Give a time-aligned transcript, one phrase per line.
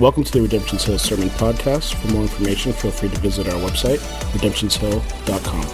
[0.00, 1.94] Welcome to the Redemption's Hill Sermon Podcast.
[1.94, 3.98] For more information, feel free to visit our website,
[4.32, 5.66] redemptionshill.com.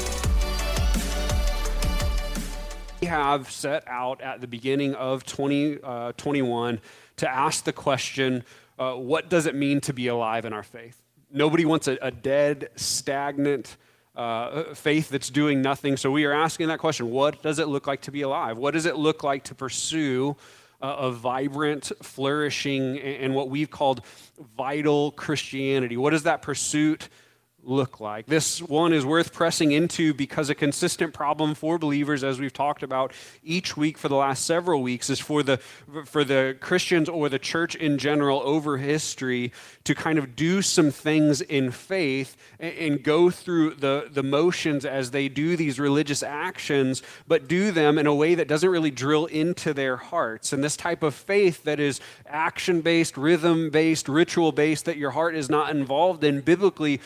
[3.01, 6.81] We have set out at the beginning of 2021 uh,
[7.19, 8.43] to ask the question
[8.81, 11.01] uh, what does it mean to be alive in our faith?
[11.31, 13.77] Nobody wants a, a dead, stagnant,
[14.17, 15.97] uh, faith that's doing nothing.
[15.97, 18.59] So we are asking that question what does it look like to be alive?
[18.59, 20.37] What does it look like to pursue
[20.81, 24.03] a vibrant, flourishing, and what we've called
[24.57, 25.97] vital Christianity?
[25.97, 27.09] What does that pursuit
[27.67, 28.27] look like?
[28.27, 32.83] This one is worth pressing into because a consistent problem for believers, as we've talked
[32.83, 33.13] about
[33.43, 35.59] each week for the last several weeks, is for the,
[36.05, 39.53] for the Christians or the church in general over history
[39.85, 44.85] to kind of do some things in faith and, and go through the, the motions
[44.85, 48.91] as they do these religious actions, but do them in a way that doesn't really
[48.91, 50.53] drill into their hearts.
[50.53, 55.11] And this type of faith that is action based, rhythm based, ritual based, that your
[55.11, 57.01] heart is not involved in biblically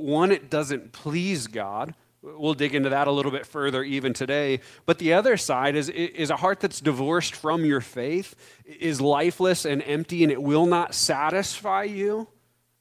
[0.00, 1.94] one, it doesn't please God.
[2.22, 4.60] We'll dig into that a little bit further even today.
[4.84, 8.34] But the other side is, is a heart that's divorced from your faith,
[8.66, 12.28] is lifeless and empty, and it will not satisfy you,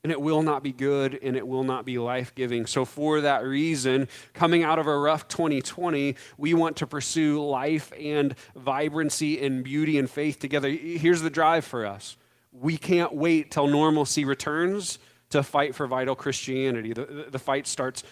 [0.03, 2.65] and it will not be good, and it will not be life giving.
[2.65, 7.93] So, for that reason, coming out of a rough 2020, we want to pursue life
[7.97, 10.69] and vibrancy and beauty and faith together.
[10.69, 12.17] Here's the drive for us
[12.51, 16.93] we can't wait till normalcy returns to fight for vital Christianity.
[16.93, 18.03] The, the fight starts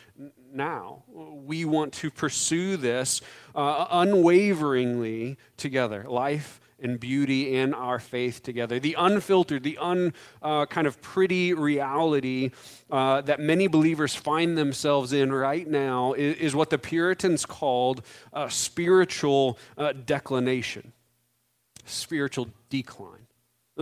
[0.53, 1.03] now.
[1.07, 3.21] We want to pursue this
[3.55, 8.79] uh, unwaveringly together life and beauty in our faith together.
[8.79, 12.51] The unfiltered, the un uh, kind of pretty reality
[12.91, 18.03] uh, that many believers find themselves in right now is, is what the Puritans called
[18.49, 20.93] spiritual uh, declination,
[21.85, 23.25] spiritual decline.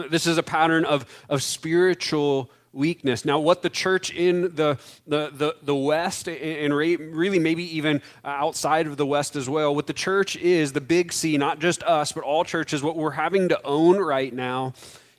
[0.09, 3.25] This is a pattern of, of spiritual weakness.
[3.25, 8.27] Now, what the church in the, the, the, the West, and really maybe even uh,
[8.27, 11.81] outside of the West as well, what the church is, the big C, not just
[11.83, 14.73] us, but all churches, what we're having to own right now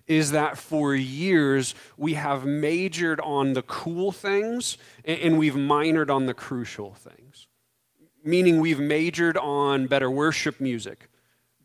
[0.06, 6.26] is that for years we have majored on the cool things and we've minored on
[6.26, 7.48] the crucial things.
[8.22, 11.08] Meaning we've majored on better worship music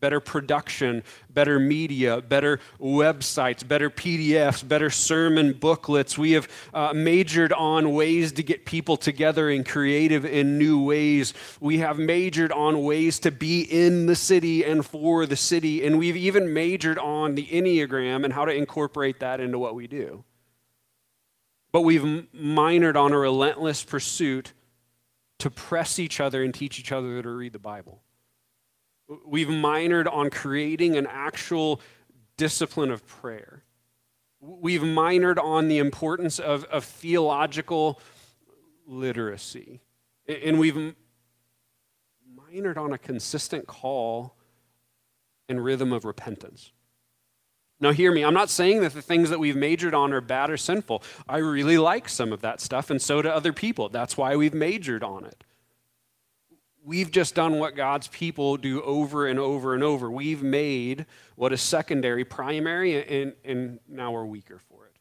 [0.01, 6.17] better production, better media, better websites, better PDFs, better sermon booklets.
[6.17, 11.33] We have uh, majored on ways to get people together in creative and new ways.
[11.61, 15.85] We have majored on ways to be in the city and for the city.
[15.85, 19.87] And we've even majored on the Enneagram and how to incorporate that into what we
[19.87, 20.25] do.
[21.71, 22.01] But we've
[22.35, 24.51] minored on a relentless pursuit
[25.39, 28.01] to press each other and teach each other to read the Bible.
[29.25, 31.81] We've minored on creating an actual
[32.37, 33.63] discipline of prayer.
[34.39, 37.99] We've minored on the importance of, of theological
[38.87, 39.81] literacy.
[40.27, 40.95] And we've
[42.35, 44.37] minored on a consistent call
[45.49, 46.71] and rhythm of repentance.
[47.81, 48.23] Now, hear me.
[48.23, 51.03] I'm not saying that the things that we've majored on are bad or sinful.
[51.27, 53.89] I really like some of that stuff, and so do other people.
[53.89, 55.43] That's why we've majored on it
[56.83, 60.09] we've just done what God's people do over and over and over.
[60.09, 61.05] We've made
[61.35, 64.91] what is secondary primary, and, and now we're weaker for it.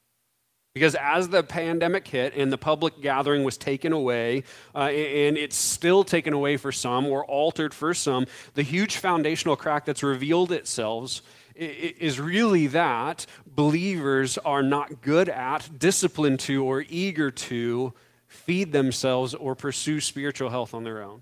[0.74, 5.56] Because as the pandemic hit and the public gathering was taken away, uh, and it's
[5.56, 10.52] still taken away for some or altered for some, the huge foundational crack that's revealed
[10.52, 11.22] itself
[11.56, 17.92] is really that believers are not good at, disciplined to, or eager to
[18.28, 21.20] feed themselves or pursue spiritual health on their own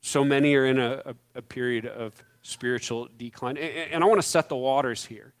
[0.00, 3.56] so many are in a, a, period of spiritual decline.
[3.56, 5.34] And, and I want to set the waters here.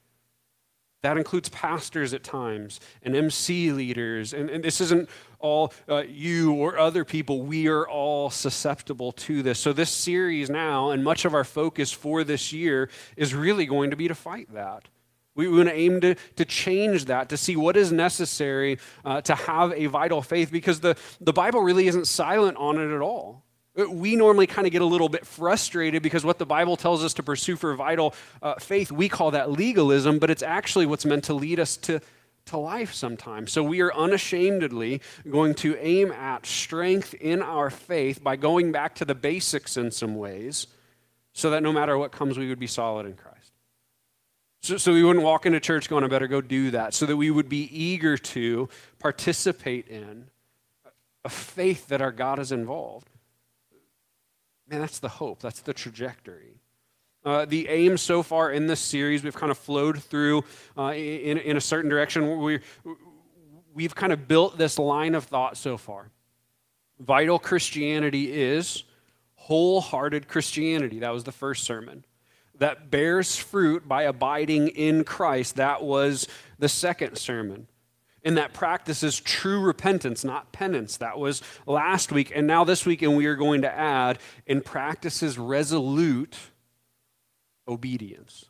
[1.02, 4.34] That includes pastors at times and MC leaders.
[4.34, 7.40] And, and this isn't all uh, you or other people.
[7.40, 9.58] We are all susceptible to this.
[9.58, 13.90] So, this series now, and much of our focus for this year, is really going
[13.90, 14.88] to be to fight that.
[15.34, 19.34] We want to aim to, to change that, to see what is necessary uh, to
[19.34, 23.44] have a vital faith, because the, the Bible really isn't silent on it at all.
[23.88, 27.14] We normally kind of get a little bit frustrated because what the Bible tells us
[27.14, 31.24] to pursue for vital uh, faith, we call that legalism, but it's actually what's meant
[31.24, 32.00] to lead us to,
[32.46, 33.52] to life sometimes.
[33.52, 35.00] So we are unashamedly
[35.30, 39.90] going to aim at strength in our faith by going back to the basics in
[39.90, 40.66] some ways
[41.32, 43.52] so that no matter what comes, we would be solid in Christ.
[44.62, 47.16] So, so we wouldn't walk into church going, I better go do that, so that
[47.16, 48.68] we would be eager to
[48.98, 50.26] participate in
[51.24, 53.08] a faith that our God is involved.
[54.70, 56.60] Man, that's the hope, that's the trajectory.
[57.24, 60.44] Uh, the aim so far in this series, we've kind of flowed through
[60.78, 62.38] uh, in, in a certain direction.
[62.38, 62.60] We,
[63.74, 66.10] we've kind of built this line of thought so far.
[67.00, 68.84] Vital Christianity is
[69.34, 71.00] wholehearted Christianity.
[71.00, 72.04] That was the first sermon.
[72.58, 75.56] That bears fruit by abiding in Christ.
[75.56, 76.28] That was
[76.58, 77.66] the second sermon.
[78.22, 80.98] And that practices true repentance, not penance.
[80.98, 82.32] That was last week.
[82.34, 86.36] And now this week, and we are going to add, and practices resolute
[87.66, 88.44] obedience.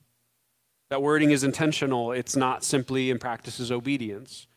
[0.89, 2.11] That wording is intentional.
[2.11, 4.49] It's not simply in practices obedience.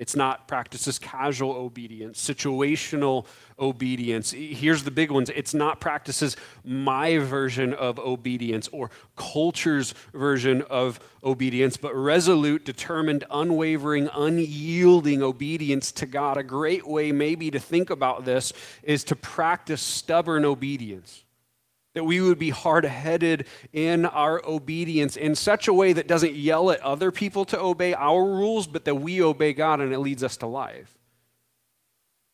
[0.00, 3.26] It's not practices casual obedience, situational
[3.58, 4.30] obedience.
[4.30, 11.00] Here's the big ones it's not practices my version of obedience or culture's version of
[11.22, 16.38] obedience, but resolute, determined, unwavering, unyielding obedience to God.
[16.38, 21.24] A great way, maybe, to think about this is to practice stubborn obedience
[21.94, 26.34] that we would be hard headed in our obedience in such a way that doesn't
[26.34, 29.98] yell at other people to obey our rules, but that we obey God and it
[29.98, 30.96] leads us to life.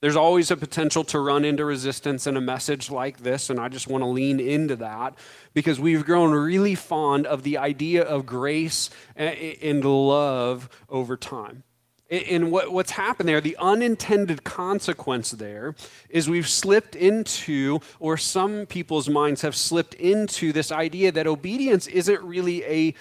[0.03, 3.69] There's always a potential to run into resistance in a message like this, and I
[3.69, 5.15] just want to lean into that
[5.55, 11.63] because we've grown really fond of the idea of grace and love over time.
[12.09, 15.75] And what, what's happened there, the unintended consequence there,
[16.09, 21.89] is we've slipped into, or some people's minds have slipped into this idea that obedience
[21.89, 22.95] isn't really a,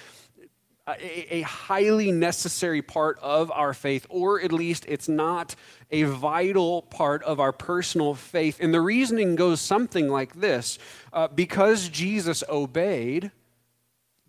[0.87, 5.55] a, a highly necessary part of our faith, or at least it's not
[5.91, 8.57] a vital part of our personal faith.
[8.59, 10.79] And the reasoning goes something like this
[11.13, 13.31] uh, because Jesus obeyed,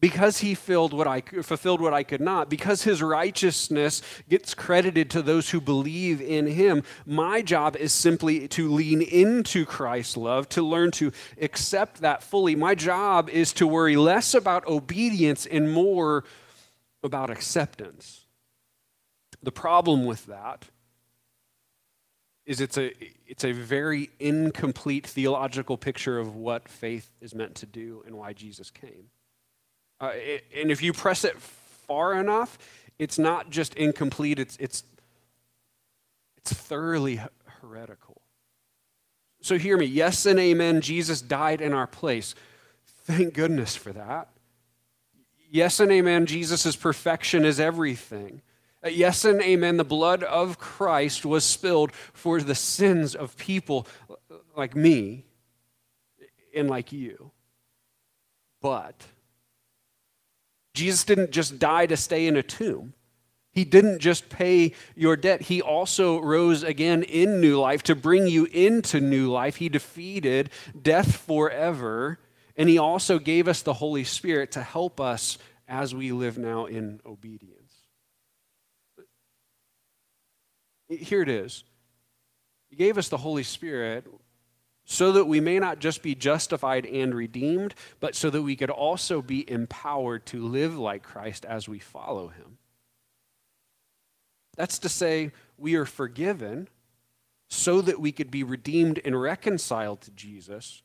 [0.00, 5.10] because he filled what I, fulfilled what I could not, because his righteousness gets credited
[5.10, 10.48] to those who believe in him, my job is simply to lean into Christ's love,
[10.50, 12.54] to learn to accept that fully.
[12.54, 16.24] My job is to worry less about obedience and more
[17.02, 18.26] about acceptance.
[19.42, 20.66] The problem with that
[22.44, 22.92] is it's a,
[23.26, 28.34] it's a very incomplete theological picture of what faith is meant to do and why
[28.34, 29.10] Jesus came.
[30.00, 32.58] Uh, it, and if you press it far enough,
[32.98, 34.84] it's not just incomplete, it's, it's,
[36.36, 37.20] it's thoroughly
[37.60, 38.20] heretical.
[39.40, 39.86] So hear me.
[39.86, 40.80] Yes and amen.
[40.80, 42.34] Jesus died in our place.
[43.04, 44.28] Thank goodness for that.
[45.50, 46.26] Yes and amen.
[46.26, 48.42] Jesus' perfection is everything.
[48.84, 49.76] Uh, yes and amen.
[49.76, 53.86] The blood of Christ was spilled for the sins of people
[54.56, 55.24] like me
[56.54, 57.30] and like you.
[58.60, 59.00] But
[60.76, 62.92] Jesus didn't just die to stay in a tomb.
[63.52, 65.40] He didn't just pay your debt.
[65.40, 69.56] He also rose again in new life to bring you into new life.
[69.56, 70.50] He defeated
[70.80, 72.18] death forever.
[72.54, 76.66] And He also gave us the Holy Spirit to help us as we live now
[76.66, 77.72] in obedience.
[80.88, 81.64] Here it is.
[82.68, 84.06] He gave us the Holy Spirit
[84.86, 88.70] so that we may not just be justified and redeemed, but so that we could
[88.70, 92.58] also be empowered to live like Christ as we follow him.
[94.56, 96.68] That's to say, we are forgiven
[97.50, 100.82] so that we could be redeemed and reconciled to Jesus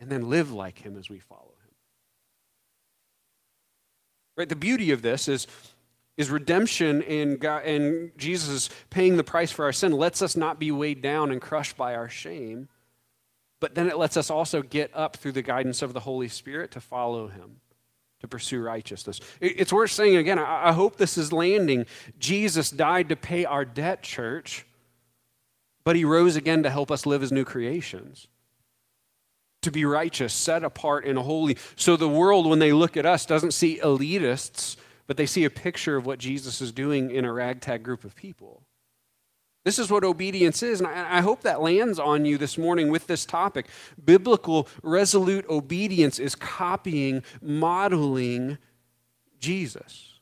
[0.00, 1.74] and then live like him as we follow him.
[4.38, 4.48] Right?
[4.48, 5.46] The beauty of this is
[6.16, 10.58] is redemption in God, and Jesus paying the price for our sin lets us not
[10.58, 12.70] be weighed down and crushed by our shame
[13.60, 16.70] but then it lets us also get up through the guidance of the Holy Spirit
[16.72, 17.60] to follow him,
[18.20, 19.20] to pursue righteousness.
[19.40, 21.86] It's worth saying again, I hope this is landing.
[22.18, 24.66] Jesus died to pay our debt, church,
[25.84, 28.26] but he rose again to help us live as new creations.
[29.62, 31.56] To be righteous, set apart, and holy.
[31.74, 35.50] So the world, when they look at us, doesn't see elitists, but they see a
[35.50, 38.62] picture of what Jesus is doing in a ragtag group of people.
[39.66, 40.80] This is what obedience is.
[40.80, 43.66] And I, hope that lands on you this morning with this topic.
[44.04, 48.58] Biblical, resolute obedience is copying, modeling
[49.40, 50.20] Jesus.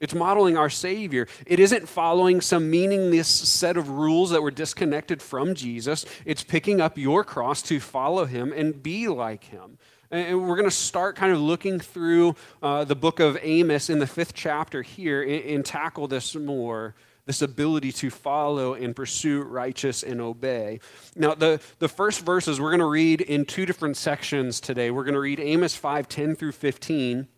[0.00, 1.28] It's modeling our Savior.
[1.44, 6.06] It isn't following some meaningless set of rules that were disconnected from Jesus.
[6.24, 9.76] It's picking up your cross to follow Him and be like Him.
[10.10, 13.98] And we're going to start kind of looking through uh, the book of Amos in
[13.98, 16.94] the fifth chapter here and, and tackle this more
[17.26, 20.80] this ability to follow and pursue righteous and obey.
[21.16, 24.90] Now, the, the first verses we're going to read in two different sections today.
[24.90, 27.28] We're going to read Amos 5 10 through 15,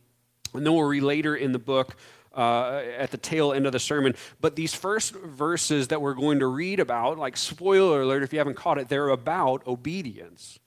[0.54, 1.96] and then we'll read later in the book.
[2.34, 4.14] Uh, at the tail end of the sermon.
[4.40, 8.38] But these first verses that we're going to read about, like spoiler alert if you
[8.38, 10.58] haven't caught it, they're about obedience.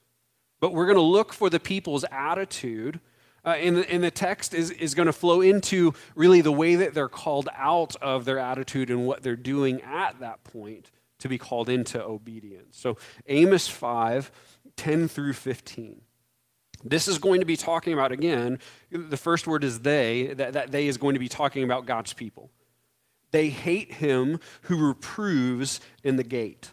[0.60, 3.00] But we're going to look for the people's attitude
[3.46, 6.74] uh, in, the, in the text is, is going to flow into really the way
[6.74, 11.28] that they're called out of their attitude and what they're doing at that point to
[11.28, 12.76] be called into obedience.
[12.76, 14.30] So, Amos 5
[14.76, 16.02] 10 through 15.
[16.84, 18.58] This is going to be talking about, again,
[18.90, 22.12] the first word is they, that, that they is going to be talking about God's
[22.12, 22.50] people.
[23.30, 26.70] They hate him who reproves in the gate,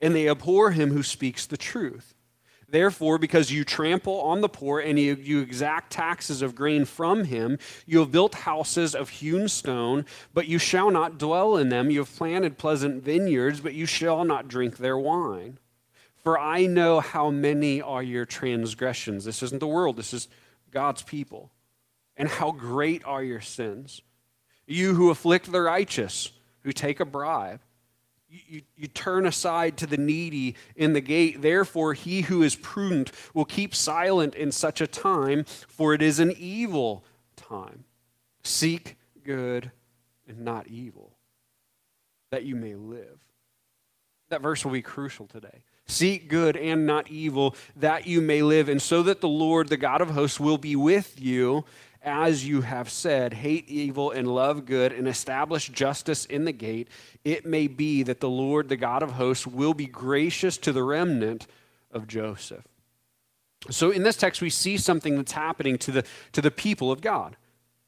[0.00, 2.14] and they abhor him who speaks the truth.
[2.68, 7.24] Therefore, because you trample on the poor and you, you, exact taxes of grain from
[7.24, 10.04] him, you have built houses of hewn stone,
[10.34, 11.90] but you shall not dwell in them.
[11.90, 15.58] You have planted pleasant vineyards, but you shall not drink their wine.
[16.24, 19.24] For I know how many are your transgressions.
[19.24, 20.26] This isn't the world, this is
[20.72, 21.52] God's people.
[22.16, 24.00] And how great are your sins.
[24.66, 26.32] You who afflict the righteous,
[26.62, 27.60] who take a bribe.
[28.48, 31.42] You, you, turn aside to the needy in the gate.
[31.42, 36.18] Therefore, he who is prudent will keep silent in such a time, for it is
[36.18, 37.04] an evil
[37.36, 37.84] time.
[38.42, 39.70] Seek good
[40.28, 41.12] and not evil,
[42.30, 43.18] that you may live.
[44.28, 45.62] That verse will be crucial today.
[45.86, 49.76] Seek good and not evil, that you may live, and so that the Lord, the
[49.76, 51.64] God of hosts, will be with you
[52.06, 56.88] as you have said, hate evil and love good, and establish justice in the gate.
[57.24, 60.84] It may be that the Lord, the God of hosts, will be gracious to the
[60.84, 61.48] remnant
[61.90, 62.64] of Joseph.
[63.70, 67.00] So in this text, we see something that's happening to the, to the people of
[67.00, 67.36] God.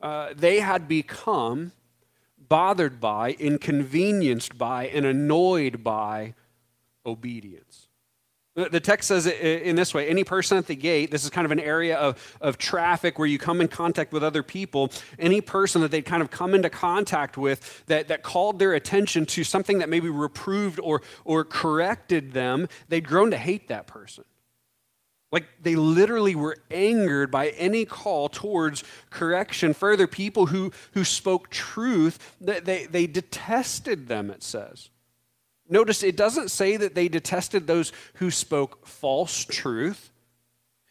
[0.01, 1.73] Uh, they had become
[2.49, 6.35] bothered by, inconvenienced by, and annoyed by
[7.07, 7.88] obedience.
[8.59, 11.45] The text says it in this way any person at the gate, this is kind
[11.45, 14.91] of an area of, of traffic where you come in contact with other people.
[15.17, 19.27] Any person that they'd kind of come into contact with that, that called their attention
[19.27, 24.25] to something that maybe reproved or, or corrected them, they'd grown to hate that person.
[25.31, 29.73] Like they literally were angered by any call towards correction.
[29.73, 34.89] Further, people who, who spoke truth, they, they detested them, it says.
[35.69, 40.11] Notice it doesn't say that they detested those who spoke false truth.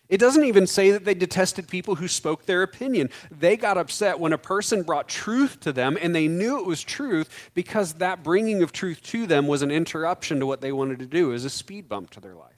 [0.10, 3.10] It doesn't even say that they detested people who spoke their opinion.
[3.30, 6.82] They got upset when a person brought truth to them and they knew it was
[6.82, 11.00] truth because that bringing of truth to them was an interruption to what they wanted
[11.00, 12.57] to do, as a speed bump to their life.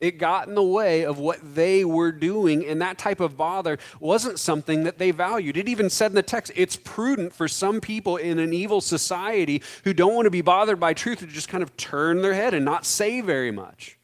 [0.00, 3.78] It got in the way of what they were doing, and that type of bother
[4.00, 5.56] wasn't something that they valued.
[5.56, 9.62] It even said in the text it's prudent for some people in an evil society
[9.84, 12.54] who don't want to be bothered by truth to just kind of turn their head
[12.54, 13.98] and not say very much.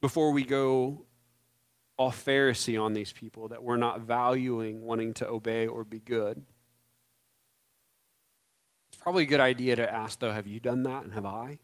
[0.00, 1.06] Before we go
[1.96, 6.44] off Pharisee on these people, that we're not valuing wanting to obey or be good
[9.02, 11.58] probably a good idea to ask, though, have you done that and have I?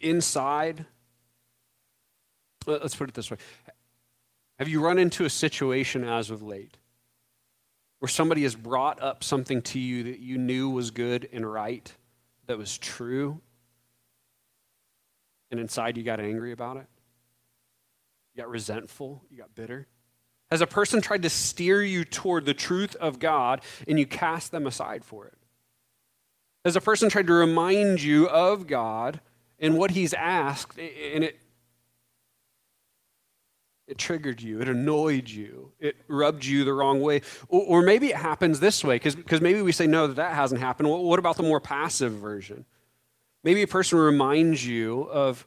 [0.00, 0.84] Inside,
[2.66, 3.38] let's put it this way
[4.58, 6.76] Have you run into a situation as of late
[8.00, 11.90] where somebody has brought up something to you that you knew was good and right,
[12.46, 13.40] that was true,
[15.50, 16.86] and inside you got angry about it?
[18.34, 19.22] You got resentful?
[19.30, 19.86] You got bitter?
[20.50, 24.52] Has a person tried to steer you toward the truth of God and you cast
[24.52, 25.34] them aside for it?
[26.64, 29.20] Has a person tried to remind you of God
[29.58, 31.40] and what he's asked and it
[33.86, 37.20] it triggered you, it annoyed you, it rubbed you the wrong way.
[37.48, 40.88] Or, or maybe it happens this way, because maybe we say, no, that, hasn't happened.
[40.88, 42.64] What about the more passive version?
[43.42, 45.46] Maybe a person reminds you of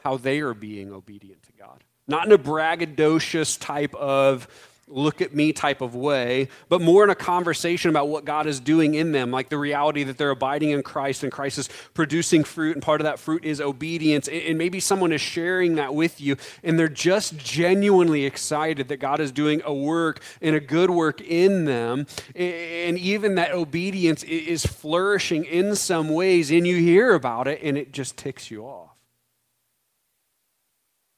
[0.00, 4.48] how they are being obedient to God not in a braggadocious type of
[4.88, 8.60] look at me type of way, but more in a conversation about what God is
[8.60, 12.44] doing in them, like the reality that they're abiding in Christ and Christ is producing
[12.44, 14.28] fruit, and part of that fruit is obedience.
[14.28, 19.18] And maybe someone is sharing that with you, and they're just genuinely excited that God
[19.18, 22.06] is doing a work and a good work in them.
[22.36, 27.76] And even that obedience is flourishing in some ways, and you hear about it, and
[27.76, 28.95] it just ticks you off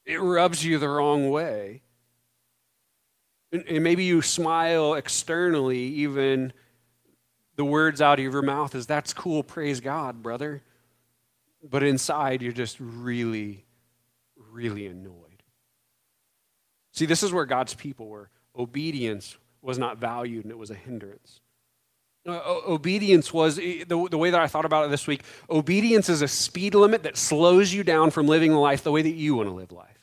[0.09, 1.83] it rubs you the wrong way.
[3.51, 6.51] And maybe you smile externally, even
[7.55, 10.63] the words out of your mouth is, That's cool, praise God, brother.
[11.63, 13.65] But inside, you're just really,
[14.51, 15.43] really annoyed.
[16.93, 18.29] See, this is where God's people were.
[18.57, 21.41] Obedience was not valued and it was a hindrance.
[22.27, 25.23] Uh, obedience was the, the way that I thought about it this week.
[25.49, 29.13] Obedience is a speed limit that slows you down from living life the way that
[29.13, 29.98] you want to live life.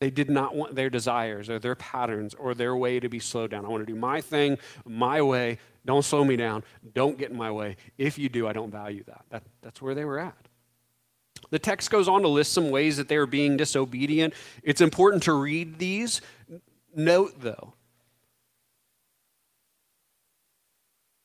[0.00, 3.50] They did not want their desires or their patterns or their way to be slowed
[3.50, 3.64] down.
[3.64, 5.58] I want to do my thing, my way.
[5.84, 6.64] Don't slow me down.
[6.94, 7.76] Don't get in my way.
[7.98, 9.24] If you do, I don't value that.
[9.30, 10.48] that that's where they were at.
[11.50, 14.34] The text goes on to list some ways that they are being disobedient.
[14.62, 16.20] It's important to read these.
[16.94, 17.74] Note, though,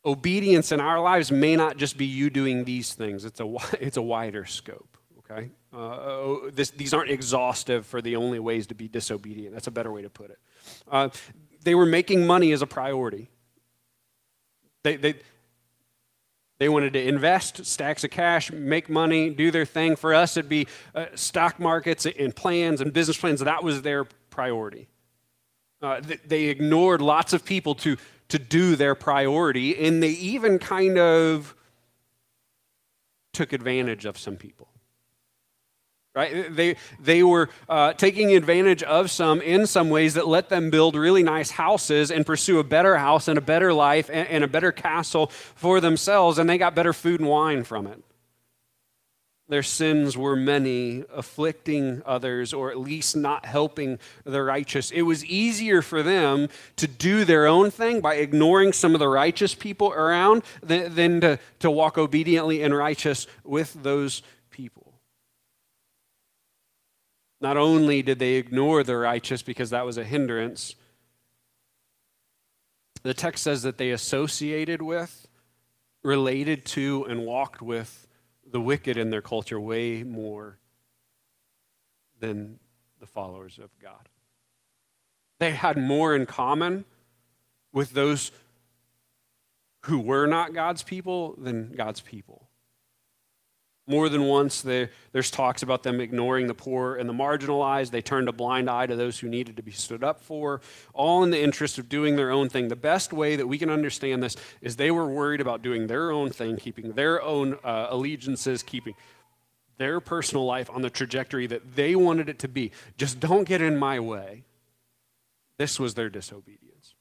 [0.05, 3.97] obedience in our lives may not just be you doing these things, it's a, it's
[3.97, 4.94] a wider scope,
[5.29, 5.49] okay?
[5.73, 9.53] Uh, oh, this, these aren't exhaustive for the only ways to be disobedient.
[9.53, 10.39] That's a better way to put it.
[10.89, 11.09] Uh,
[11.63, 13.29] they were making money as a priority.
[14.83, 15.15] They, they,
[16.59, 19.95] they wanted to invest stacks of cash, make money, do their thing.
[19.95, 23.39] For us, it'd be uh, stock markets and plans and business plans.
[23.41, 24.87] That was their priority.
[25.81, 27.97] Uh, they ignored lots of people to
[28.29, 31.55] to do their priority, and they even kind of
[33.33, 34.69] took advantage of some people.
[36.15, 36.55] Right?
[36.55, 40.95] They, they were uh, taking advantage of some in some ways that let them build
[40.95, 44.47] really nice houses and pursue a better house and a better life and, and a
[44.47, 48.01] better castle for themselves, and they got better food and wine from it.
[49.47, 54.89] Their sins were many, afflicting others, or at least not helping the righteous.
[54.89, 59.07] It was easier for them to do their own thing by ignoring some of the
[59.09, 64.93] righteous people around than, than to, to walk obediently and righteous with those people.
[67.45, 70.73] Not only did they ignore the righteous because that was a hindrance,
[73.03, 75.27] the text says that they associated with,
[76.01, 78.07] related to, and walked with
[78.51, 80.57] the wicked in their culture way more
[82.19, 82.57] than
[82.99, 84.09] the followers of God.
[85.37, 86.83] They had more in common
[87.71, 88.31] with those
[89.81, 92.44] who were not God's people than God's people.
[93.87, 97.91] More than once, there's talks about them ignoring the poor and the marginalized.
[97.91, 100.61] They turned a blind eye to those who needed to be stood up for,
[100.95, 102.69] all in the interest of doing their own thing.
[102.69, 106.11] The best way that we can understand this is they were worried about doing their
[106.11, 108.95] own thing, keeping their own uh, allegiances, keeping
[109.77, 112.71] their personal life on the trajectory that they wanted it to be.
[112.97, 114.45] Just don't get in my way.
[115.59, 116.95] This was their disobedience.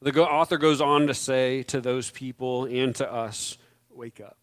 [0.00, 3.58] The author goes on to say to those people and to us
[3.90, 4.38] wake up.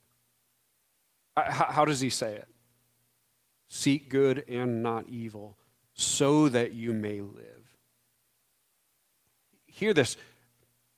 [1.36, 2.48] How, does he say it?
[3.68, 5.58] Seek good and not evil,
[5.94, 7.78] so that you may live.
[9.66, 10.16] Hear this.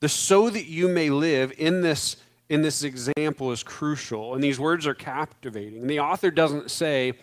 [0.02, 2.18] The so that you may live in this,
[2.50, 5.82] in this example is crucial, and these words are captivating.
[5.82, 7.14] And the author doesn't say,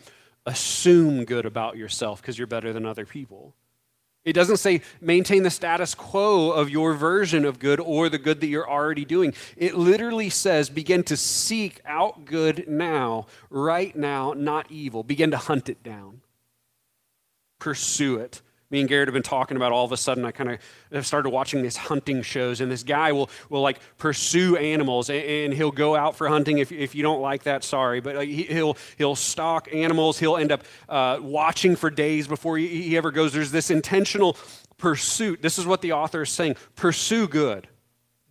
[0.47, 3.55] assume good about yourself because you're better than other people.
[4.25, 8.41] It doesn't say maintain the status quo of your version of good or the good
[8.41, 9.35] that you're already doing.
[9.57, 15.03] It literally says begin to seek out good now, right now, not evil.
[15.03, 16.21] Begin to hunt it down.
[17.59, 20.59] Pursue it me and Garrett have been talking about all of a sudden I kind
[20.91, 25.23] of started watching these hunting shows and this guy will, will like pursue animals and,
[25.23, 28.29] and he'll go out for hunting if, if you don't like that sorry but like
[28.29, 32.97] he, will he'll stalk animals he'll end up uh, watching for days before he, he
[32.97, 33.33] ever goes.
[33.33, 34.37] There's this intentional
[34.79, 35.43] pursuit.
[35.43, 37.69] This is what the author is saying pursue good.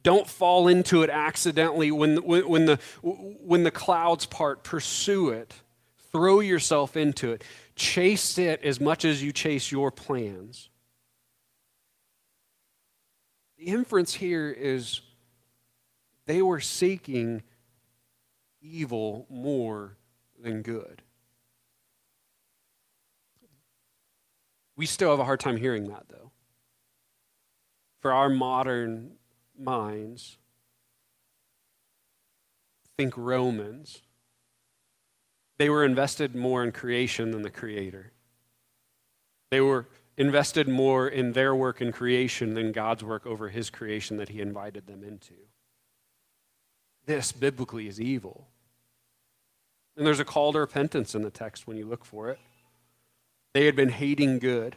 [0.04, 4.64] Don't fall into it accidentally when, when, when, the, when the clouds part.
[4.64, 5.54] Pursue it.
[6.12, 7.44] Throw yourself into it
[7.82, 10.70] Chase it as much as you chase your plans.
[13.58, 15.02] The inference here is
[16.28, 17.42] they were seeking
[18.62, 19.98] evil more
[20.40, 21.02] than good.
[24.76, 26.30] We still have a hard time hearing that, though.
[28.00, 29.14] For our modern
[29.58, 30.38] minds,
[32.96, 34.04] think Romans
[35.62, 38.12] they were invested more in creation than the Creator.
[39.52, 44.18] They were invested more in their work in creation than God's work over His creation
[44.18, 45.36] that He invited them into.
[47.06, 48.48] This, biblically, is evil.
[49.96, 52.40] And there's a call to repentance in the text when you look for it.
[53.54, 54.76] They had been hating good,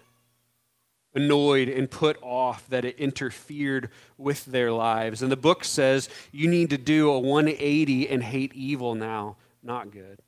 [1.15, 5.23] annoyed and put off that it interfered with their lives.
[5.23, 9.91] And the book says you need to do a 180 and hate evil now, not
[9.91, 10.21] good.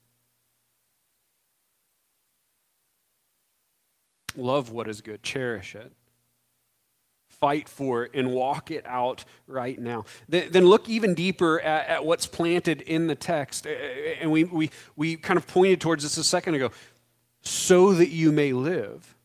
[4.37, 5.93] Love what is good, cherish it.
[7.29, 10.05] Fight for it and walk it out right now.
[10.29, 13.67] Then look even deeper at, at what's planted in the text.
[13.67, 16.71] And we, we, we kind of pointed towards this a second ago.
[17.43, 19.16] So that you may live.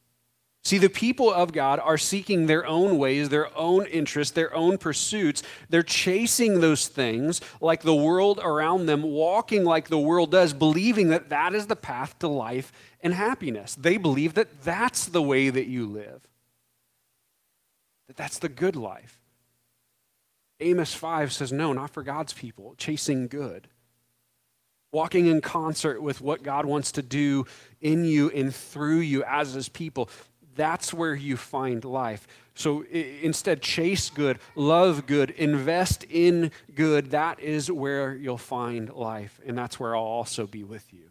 [0.64, 4.78] See, the people of God are seeking their own ways, their own interests, their own
[4.78, 5.42] pursuits.
[5.70, 11.08] They're chasing those things like the world around them, walking like the world does, believing
[11.10, 12.72] that that is the path to life
[13.02, 13.74] and happiness.
[13.74, 16.22] They believe that that's the way that you live,
[18.08, 19.20] that that's the good life.
[20.60, 23.68] Amos 5 says, no, not for God's people, chasing good
[24.92, 27.46] walking in concert with what God wants to do
[27.80, 30.10] in you and through you as his people.
[30.56, 32.28] That's where you find life.
[32.54, 37.12] So instead, chase good, love good, invest in good.
[37.12, 41.10] That is where you'll find life, and that's where I'll also be with you.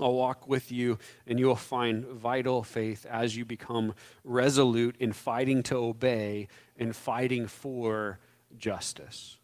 [0.00, 3.92] I'll walk with you, and you will find vital faith as you become
[4.24, 8.18] resolute in fighting to obey and fighting for
[8.56, 9.36] justice.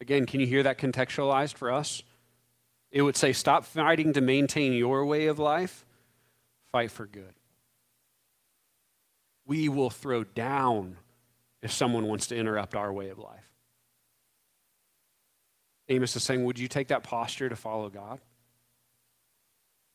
[0.00, 2.02] Again, can you hear that contextualized for us?
[2.94, 5.84] It would say, stop fighting to maintain your way of life,
[6.70, 7.34] fight for good.
[9.44, 10.98] We will throw down
[11.60, 13.50] if someone wants to interrupt our way of life.
[15.88, 18.20] Amos is saying, Would you take that posture to follow God?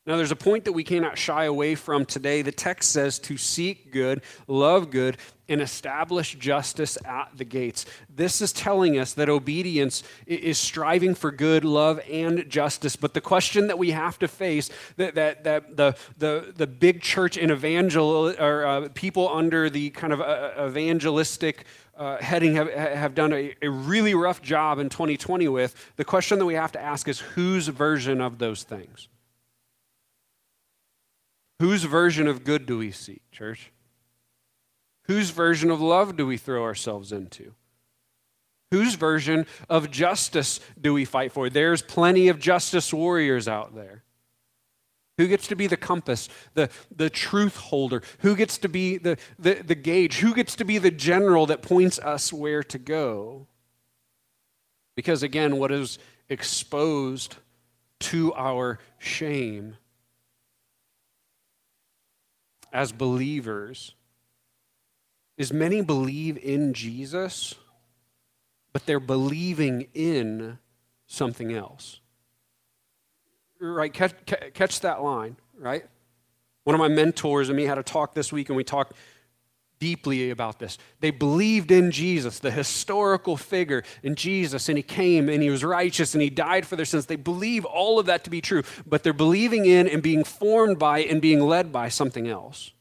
[0.06, 2.42] Now, there's a point that we cannot shy away from today.
[2.42, 5.18] The text says to seek good, love good,
[5.50, 7.86] and establish justice at the gates.
[8.10, 12.96] This is telling us that obedience is striving for good, love, and justice.
[12.96, 17.02] But the question that we have to face, that, that, that the, the, the big
[17.02, 21.66] church and evangel, or uh, people under the kind of uh, evangelistic
[21.98, 26.40] uh, heading have, have done a, a really rough job in 2020 with, the question
[26.40, 29.10] that we have to ask is whose version of those things?
[31.60, 33.72] Whose version of good do we seek, church?
[35.04, 37.54] Whose version of love do we throw ourselves into?
[38.72, 41.50] Whose version of justice do we fight for?
[41.50, 44.04] There's plenty of justice warriors out there.
[45.17, 48.04] Who gets to be the compass, the, the truth holder?
[48.19, 50.19] Who gets to be the, the, the gauge?
[50.19, 53.48] Who gets to be the general that points us where to go?
[54.95, 57.36] Because again, what is exposed
[58.00, 59.76] to our shame
[62.72, 63.94] as believers
[65.38, 67.56] is many believe in Jesus,
[68.74, 70.60] but they're believing in
[71.08, 72.02] something else.
[73.60, 73.92] Right?
[73.94, 74.14] Catch,
[74.54, 75.86] catch that line, right?
[76.64, 78.94] One of my mentors and me had a talk this week, and we talked
[79.80, 80.78] deeply about this.
[81.00, 85.63] They believed in Jesus, the historical figure in Jesus, and he came and he was
[85.63, 87.06] righteous and he died for their sins.
[87.06, 90.78] They believe all of that to be true, but they're believing in and being formed
[90.80, 92.72] by and being led by something else.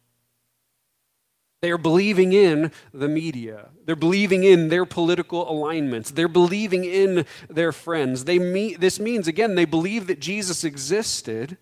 [1.61, 3.71] They are believing in the media.
[3.85, 6.13] They're believing in their political alignments.
[6.13, 8.25] They're believing in their friends.
[8.25, 11.57] They meet, this means, again, they believe that Jesus existed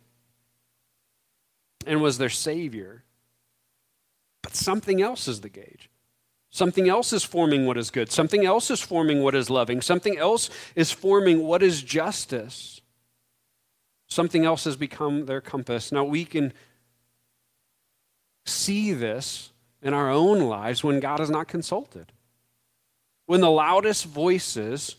[1.86, 3.04] and was their Savior.
[4.46, 5.90] But something else is the gauge.
[6.50, 8.12] Something else is forming what is good.
[8.12, 9.80] Something else is forming what is loving.
[9.80, 12.80] Something else is forming what is justice.
[14.06, 15.90] Something else has become their compass.
[15.90, 16.52] Now, we can
[18.44, 19.50] see this
[19.82, 22.12] in our own lives when God is not consulted.
[23.26, 24.94] When the loudest voices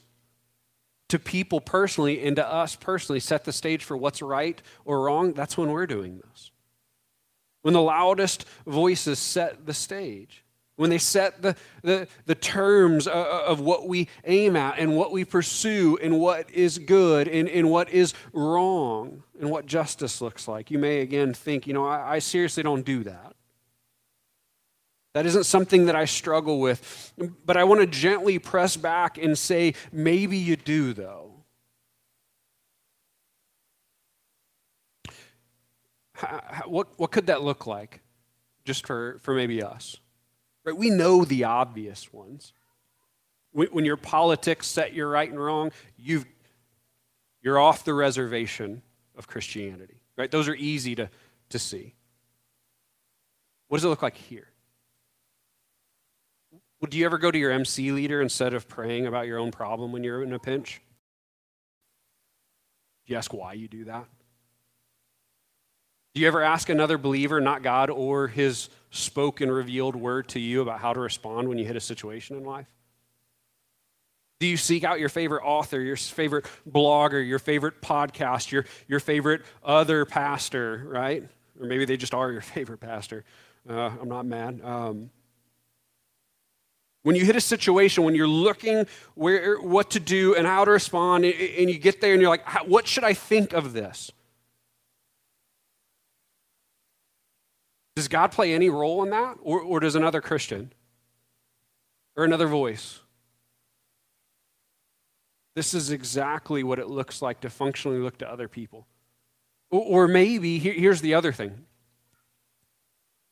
[1.08, 5.32] to people personally and to us personally set the stage for what's right or wrong,
[5.32, 6.52] that's when we're doing this
[7.62, 10.44] when the loudest voices set the stage,
[10.78, 15.26] when they set the, the, the terms of, what we aim at and what we
[15.26, 20.70] pursue and what is good and, and what is wrong and what justice looks like.
[20.70, 23.34] You may again think, you know, I, I seriously don't do that.
[25.18, 27.12] That isn't something that I struggle with.
[27.44, 31.27] But I want to gently press back and say, maybe you do, though.
[36.66, 38.02] What, what could that look like
[38.66, 39.98] just for, for maybe us?
[40.64, 40.76] Right?
[40.76, 42.54] We know the obvious ones.
[43.54, 46.26] When, your politics set your right and wrong, you've,
[47.42, 48.84] you're off the reservation
[49.18, 50.02] of Christianity.
[50.16, 50.30] Right?
[50.30, 51.10] Those are easy to,
[51.50, 51.96] to see.
[53.68, 54.50] What does it look like here?
[56.82, 59.92] Would you ever go to your MC leader instead of praying about your own problem
[59.92, 60.82] when you're in a pinch?
[63.06, 64.06] Do you ask why you do that?
[66.18, 70.64] Do you ever ask another believer, not God or his spoken, revealed word to you
[70.64, 72.66] about how to respond when you hit a situation in life?
[74.40, 79.00] Do you seek out your favorite author, your favorite blogger, your favorite podcast, your, your
[79.00, 81.24] favorite other pastor, right?
[81.60, 83.24] Or maybe they just are your favorite pastor.
[83.70, 84.60] Uh, I'm not mad.
[84.64, 85.12] Um,
[87.04, 90.72] When you hit a situation, when you're looking where, what to do and how to
[90.72, 94.12] respond, and you get there and you're like, what should I think of this?
[97.98, 99.38] Does God play any role in that?
[99.42, 100.72] Or, or does another Christian?
[102.16, 103.00] Or another voice?
[105.56, 108.86] This is exactly what it looks like to functionally look to other people.
[109.72, 111.66] Or, or maybe, here, here's the other thing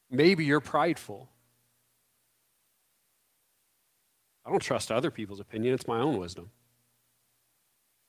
[0.10, 1.30] maybe you're prideful.
[4.48, 6.50] I don't trust other people's opinion, it's my own wisdom.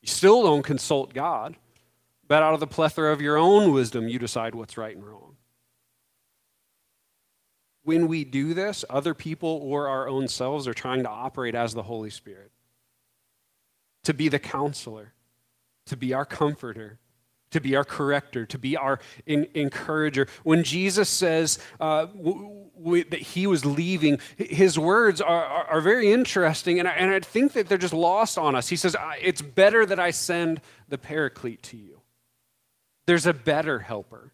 [0.01, 1.55] You still don't consult God,
[2.27, 5.37] but out of the plethora of your own wisdom, you decide what's right and wrong.
[7.87, 11.73] When we do this, other people or our own selves are trying to operate as
[11.73, 12.51] the Holy Spirit,
[14.03, 15.13] to be the counselor,
[15.87, 16.99] to be our comforter,
[17.53, 20.27] to be our corrector, to be our in, encourager.
[20.43, 25.81] When Jesus says uh, w- w- that he was leaving, his words are, are, are
[25.81, 28.67] very interesting, and I, and I think that they're just lost on us.
[28.67, 32.01] He says, It's better that I send the paraclete to you.
[33.07, 34.33] There's a better helper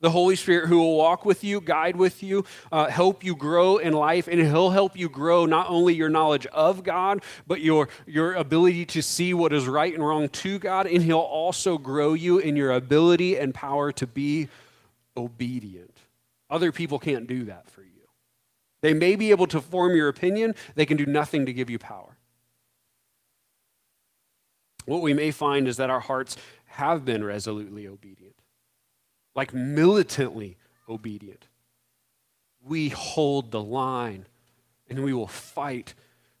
[0.00, 3.76] the Holy Spirit who will walk with you, guide with you, uh, help you grow
[3.76, 7.88] in life, and He'll help you grow not only your knowledge of God, but your,
[8.06, 12.14] your ability to see what is right and wrong to God, and He'll also grow
[12.14, 14.48] you in your ability and power to be
[15.16, 15.96] obedient.
[16.48, 17.88] Other people can't do that for you.
[18.80, 21.78] They may be able to form your opinion, they can do nothing to give you
[21.78, 22.16] power.
[24.86, 28.39] What we may find is that our hearts have been resolutely obedient
[29.34, 30.56] like militantly
[30.88, 31.46] obedient.
[32.62, 34.26] We hold the line
[34.88, 35.94] and we will fight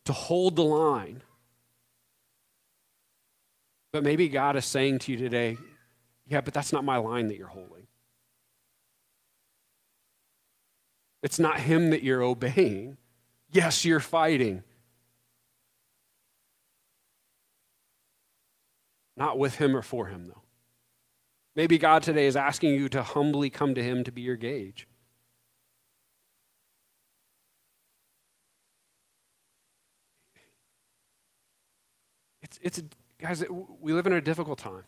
[0.04, 1.22] to hold the line.
[3.92, 5.56] But maybe God is saying to you today,
[6.26, 7.86] yeah, but that's not my line that you're holding.
[11.22, 12.96] It's not Him that you're obeying.
[13.52, 14.62] Yes, you're fighting.
[19.16, 20.42] Not with Him or for Him, though.
[21.56, 24.86] Maybe God today is asking you to humbly come to Him to be your gauge.
[32.42, 32.82] It's, it's,
[33.20, 33.44] guys,
[33.80, 34.84] we live in a difficult time.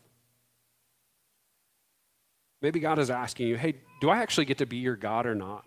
[2.61, 5.35] Maybe God is asking you, hey, do I actually get to be your God or
[5.35, 5.63] not?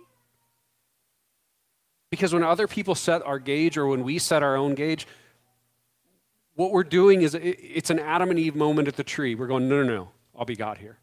[2.11, 5.07] Because when other people set our gauge or when we set our own gauge,
[6.55, 9.35] what we're doing is it's an Adam and Eve moment at the tree.
[9.35, 10.09] We're going, no, no, no.
[10.37, 10.99] I'll be God here.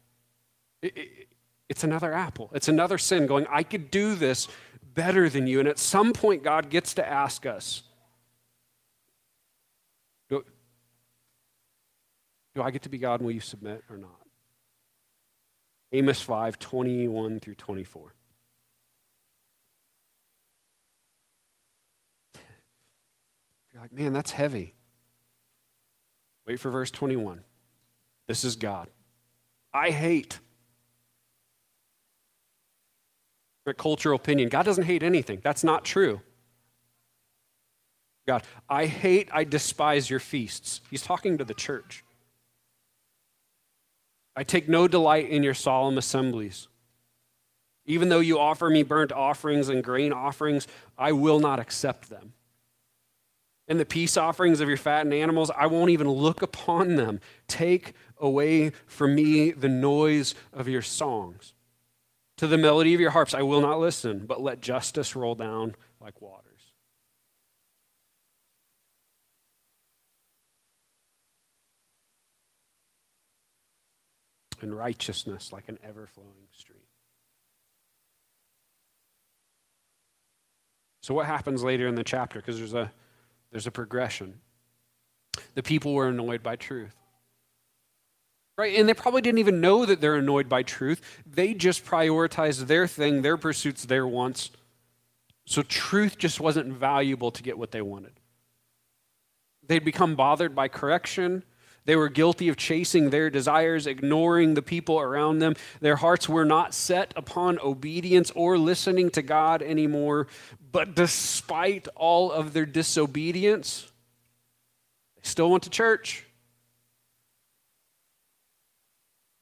[0.82, 1.28] It, it,
[1.68, 2.50] it's another apple.
[2.54, 4.48] It's another sin going, I could do this
[4.94, 5.60] better than you.
[5.60, 7.82] And at some point, God gets to ask us
[10.28, 10.44] do,
[12.54, 14.10] do I get to be God and will you submit or not?
[15.92, 18.14] Amos 5 21 through 24.
[23.72, 24.74] You're like, man, that's heavy.
[26.46, 27.42] Wait for verse 21.
[28.28, 28.88] This is God.
[29.74, 30.38] I hate.
[33.76, 34.48] Cultural opinion.
[34.50, 35.40] God doesn't hate anything.
[35.42, 36.20] That's not true.
[38.26, 40.80] God, I hate, I despise your feasts.
[40.90, 42.04] He's talking to the church.
[44.36, 46.68] I take no delight in your solemn assemblies.
[47.86, 52.32] Even though you offer me burnt offerings and grain offerings, I will not accept them.
[53.66, 57.20] And the peace offerings of your fattened animals, I won't even look upon them.
[57.48, 61.54] Take away from me the noise of your songs.
[62.38, 65.76] To the melody of your harps I will not listen, but let justice roll down
[66.00, 66.42] like waters.
[74.60, 76.78] And righteousness like an ever flowing stream.
[81.02, 82.38] So, what happens later in the chapter?
[82.38, 82.90] Because there's a,
[83.54, 84.40] there's a progression.
[85.54, 86.96] The people were annoyed by truth.
[88.58, 88.74] Right?
[88.76, 91.00] And they probably didn't even know that they're annoyed by truth.
[91.24, 94.50] They just prioritized their thing, their pursuits, their wants.
[95.46, 98.14] So truth just wasn't valuable to get what they wanted.
[99.64, 101.44] They'd become bothered by correction.
[101.84, 105.54] They were guilty of chasing their desires, ignoring the people around them.
[105.80, 110.26] Their hearts were not set upon obedience or listening to God anymore.
[110.74, 113.86] But despite all of their disobedience,
[115.14, 116.24] they still went to church.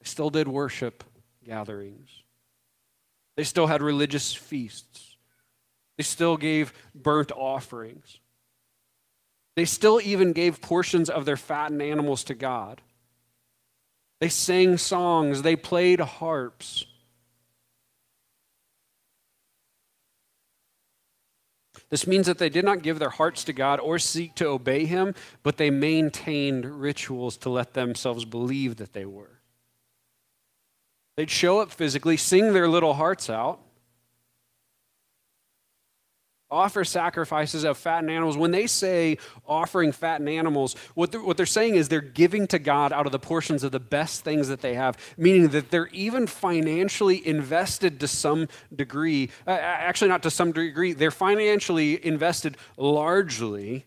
[0.03, 1.03] They still did worship
[1.43, 2.11] gatherings.
[3.39, 5.17] They still had religious feasts.
[5.97, 8.19] They still gave burnt offerings.
[9.57, 12.83] They still even gave portions of their fattened animals to God.
[14.21, 15.41] They sang songs.
[15.41, 16.85] They played harps.
[21.93, 24.87] This means that they did not give their hearts to God or seek to obey
[24.87, 29.41] Him, but they maintained rituals to let themselves believe that they were.
[31.19, 33.61] They'd show up physically, sing their little hearts out,
[36.53, 38.37] offer sacrifices of fattened animals.
[38.37, 42.59] When they say offering fattened animals, what they're, what they're saying is they're giving to
[42.59, 45.89] God out of the portions of the best things that they have, meaning that they're
[45.89, 49.31] even financially invested to some degree.
[49.47, 53.87] Uh, actually, not to some degree, they're financially invested largely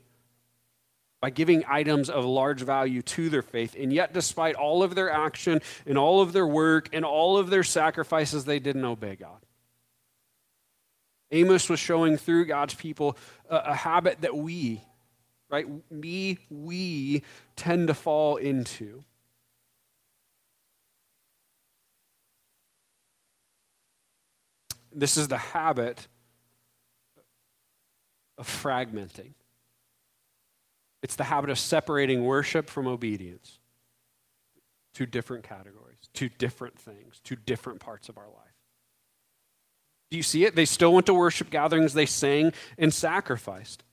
[1.21, 3.75] by giving items of large value to their faith.
[3.80, 7.49] And yet, despite all of their action and all of their work and all of
[7.49, 9.44] their sacrifices, they didn't obey God.
[11.31, 13.17] Amos was showing through God's people
[13.49, 14.81] a, a habit that we,
[15.49, 17.23] right, me, we
[17.55, 19.03] tend to fall into.
[24.93, 26.07] This is the habit
[28.38, 29.33] of fragmenting.
[31.03, 33.59] It's the habit of separating worship from obedience
[34.95, 38.44] to different categories, to different things, to different parts of our life.
[40.11, 40.55] Do you see it?
[40.55, 43.83] They still went to worship gatherings, they sang and sacrificed.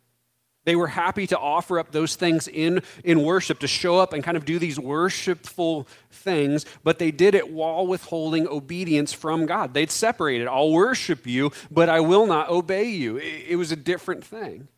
[0.65, 4.23] They were happy to offer up those things in, in worship, to show up and
[4.23, 9.75] kind of do these worshipful things, but they did it while withholding obedience from God.
[9.75, 10.47] They'd separated.
[10.47, 13.17] I'll worship you, but I will not obey you.
[13.17, 14.69] It, it was a different thing.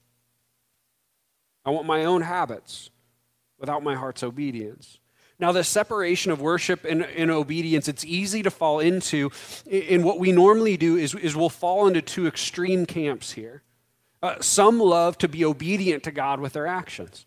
[1.66, 2.90] I want my own habits
[3.58, 4.98] without my heart's obedience.
[5.38, 9.30] Now, the separation of worship and, and, obedience, it's easy to fall into.
[9.70, 13.62] And what we normally do is, is we'll fall into two extreme camps here.
[14.22, 17.26] Uh, some love to be obedient to God with their actions.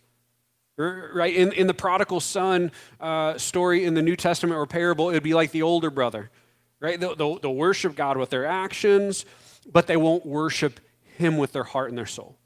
[0.78, 1.36] Right?
[1.36, 5.24] In, in the prodigal son uh, story in the New Testament or parable, it would
[5.24, 6.30] be like the older brother.
[6.80, 7.00] Right?
[7.00, 9.26] They'll, they'll, they'll worship God with their actions,
[9.72, 10.80] but they won't worship
[11.18, 12.38] Him with their heart and their soul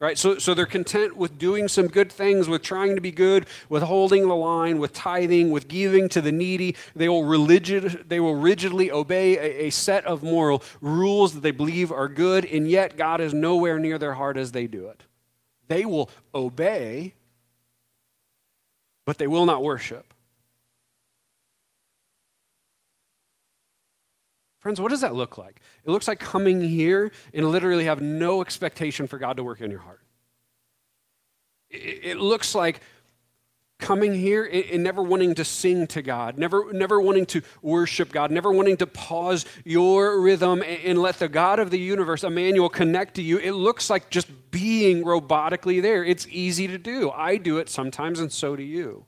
[0.00, 0.18] right?
[0.18, 3.82] So, so they're content with doing some good things, with trying to be good, with
[3.82, 6.76] holding the line, with tithing, with giving to the needy.
[6.94, 11.52] They will, rigid, they will rigidly obey a, a set of moral rules that they
[11.52, 15.02] believe are good, and yet God is nowhere near their heart as they do it.
[15.68, 17.14] They will obey,
[19.04, 20.13] but they will not worship.
[24.64, 25.60] Friends, what does that look like?
[25.84, 29.70] It looks like coming here and literally have no expectation for God to work in
[29.70, 30.00] your heart.
[31.68, 32.80] It looks like
[33.78, 38.30] coming here and never wanting to sing to God, never, never wanting to worship God,
[38.30, 43.16] never wanting to pause your rhythm and let the God of the universe, Emmanuel, connect
[43.16, 43.36] to you.
[43.36, 46.02] It looks like just being robotically there.
[46.02, 47.10] It's easy to do.
[47.10, 49.04] I do it sometimes, and so do you.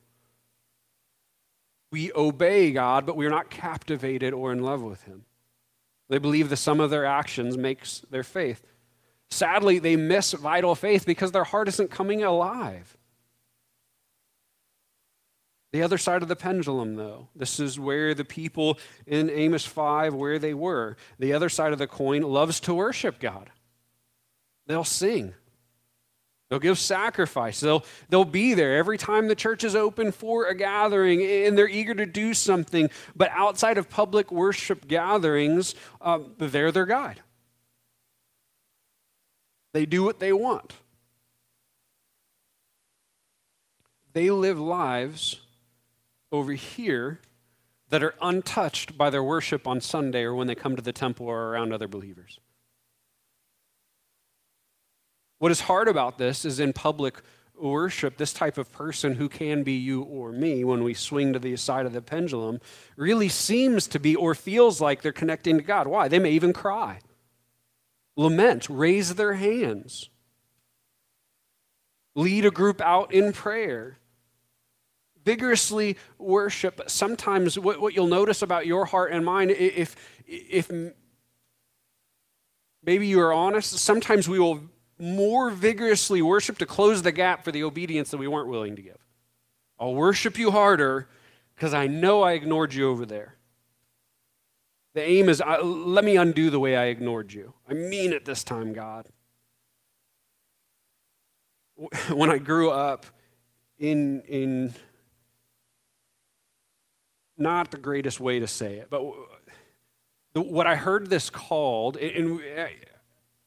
[1.90, 5.24] We obey God, but we're not captivated or in love with Him.
[6.08, 8.62] They believe the sum of their actions makes their faith.
[9.30, 12.96] Sadly, they miss vital faith because their heart isn't coming alive.
[15.72, 20.14] The other side of the pendulum, though, this is where the people in Amos 5,
[20.14, 20.96] where they were.
[21.18, 23.50] The other side of the coin loves to worship God.
[24.66, 25.34] They'll sing,
[26.48, 27.58] They'll give sacrifice.
[27.58, 31.68] They'll, they'll be there every time the church is open for a gathering, and they're
[31.68, 32.88] eager to do something.
[33.16, 37.20] But outside of public worship gatherings, um, they're their guide.
[39.72, 40.74] They do what they want.
[44.12, 45.40] They live lives
[46.32, 47.20] over here
[47.90, 51.26] that are untouched by their worship on Sunday or when they come to the temple
[51.26, 52.40] or around other believers.
[55.46, 57.22] What is hard about this is in public
[57.56, 61.38] worship, this type of person who can be you or me when we swing to
[61.38, 62.58] the side of the pendulum
[62.96, 65.86] really seems to be or feels like they're connecting to God.
[65.86, 66.08] Why?
[66.08, 66.98] They may even cry,
[68.16, 70.10] lament, raise their hands,
[72.16, 73.98] lead a group out in prayer.
[75.24, 76.80] Vigorously worship.
[76.88, 79.94] Sometimes, what, what you'll notice about your heart and mind, if,
[80.26, 80.68] if
[82.82, 87.52] maybe you are honest, sometimes we will more vigorously worship to close the gap for
[87.52, 88.98] the obedience that we weren't willing to give.
[89.78, 91.08] I'll worship you harder
[91.54, 93.36] because I know I ignored you over there.
[94.94, 97.52] The aim is uh, let me undo the way I ignored you.
[97.68, 99.08] I mean it this time, God.
[102.08, 103.04] When I grew up
[103.78, 104.74] in, in
[107.36, 109.02] not the greatest way to say it, but
[110.32, 112.40] what I heard this called, and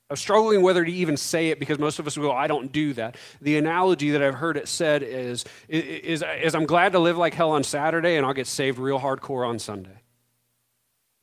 [0.09, 2.71] I'm struggling whether to even say it because most of us will go, I don't
[2.71, 3.15] do that.
[3.41, 7.35] The analogy that I've heard it said is, is, is I'm glad to live like
[7.35, 10.01] hell on Saturday and I'll get saved real hardcore on Sunday.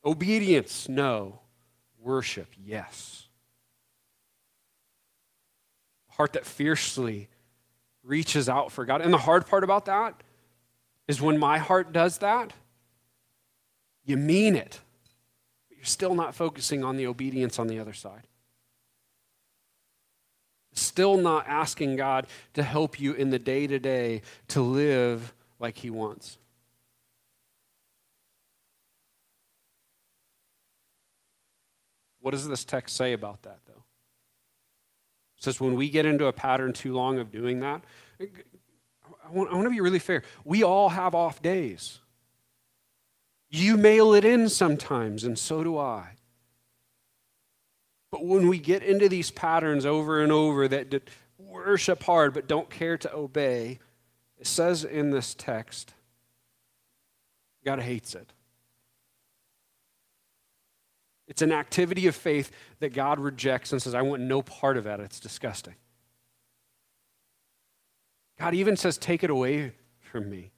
[0.05, 1.41] Obedience, no.
[1.99, 3.27] Worship, yes.
[6.17, 7.29] heart that fiercely
[8.03, 9.01] reaches out for God.
[9.01, 10.15] And the hard part about that
[11.07, 12.53] is when my heart does that,
[14.03, 14.79] you mean it,
[15.67, 18.23] but you're still not focusing on the obedience on the other side.
[20.77, 25.77] Still not asking God to help you in the day to day to live like
[25.77, 26.37] He wants.
[32.21, 33.83] What does this text say about that, though?
[35.37, 37.81] It says when we get into a pattern too long of doing that,
[38.19, 40.23] I want, I want to be really fair.
[40.43, 41.99] We all have off days.
[43.49, 46.16] You mail it in sometimes, and so do I.
[48.11, 52.69] But when we get into these patterns over and over that worship hard but don't
[52.69, 53.79] care to obey,
[54.39, 55.93] it says in this text,
[57.65, 58.31] God hates it.
[61.27, 64.85] It's an activity of faith that God rejects and says, I want no part of
[64.85, 65.01] that.
[65.01, 65.75] It's disgusting.
[68.39, 70.51] God even says, Take it away from me.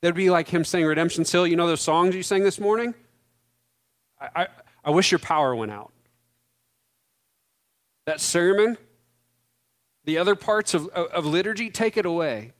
[0.00, 2.94] That'd be like him saying, Redemption Hill, you know those songs you sang this morning?
[4.20, 4.46] I, I,
[4.84, 5.92] I wish your power went out.
[8.06, 8.76] That sermon,
[10.04, 12.52] the other parts of, of, of liturgy, take it away.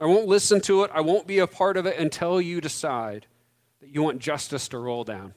[0.00, 0.90] I won't listen to it.
[0.94, 3.26] I won't be a part of it until you decide
[3.80, 5.34] that you want justice to roll down,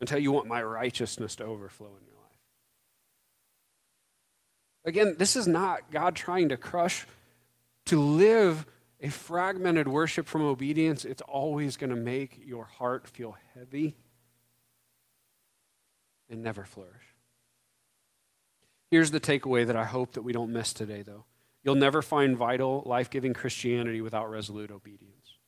[0.00, 2.38] until you want my righteousness to overflow in your life.
[4.84, 7.06] Again, this is not God trying to crush,
[7.86, 8.66] to live
[9.00, 11.04] a fragmented worship from obedience.
[11.04, 13.96] It's always going to make your heart feel heavy
[16.28, 17.14] and never flourish.
[18.90, 21.24] Here's the takeaway that I hope that we don't miss today, though.
[21.62, 25.38] You'll never find vital, life giving Christianity without resolute obedience.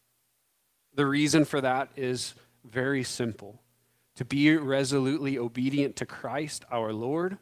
[0.94, 2.34] The reason for that is
[2.64, 3.62] very simple
[4.16, 7.38] to be resolutely obedient to Christ our Lord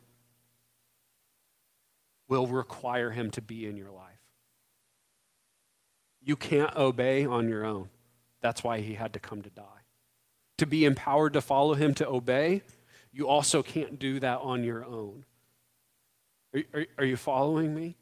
[2.28, 4.09] will require him to be in your life.
[6.30, 7.88] You can't obey on your own.
[8.40, 9.82] That's why he had to come to die.
[10.58, 12.62] To be empowered to follow him, to obey,
[13.12, 15.24] you also can't do that on your own.
[16.54, 17.96] Are, are, are you following me?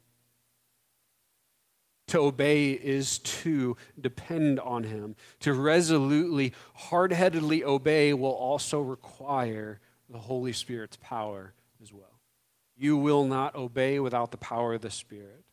[2.09, 5.15] To obey is to depend on Him.
[5.39, 12.19] To resolutely, hard headedly obey will also require the Holy Spirit's power as well.
[12.77, 15.45] You will not obey without the power of the Spirit.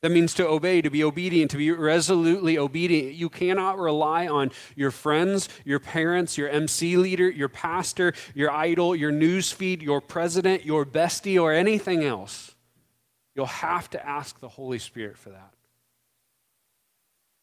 [0.00, 3.14] That means to obey, to be obedient, to be resolutely obedient.
[3.14, 8.94] You cannot rely on your friends, your parents, your MC leader, your pastor, your idol,
[8.94, 12.54] your news feed, your president, your bestie, or anything else.
[13.34, 15.52] You'll have to ask the Holy Spirit for that.